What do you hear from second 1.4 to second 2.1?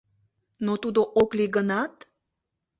гынат...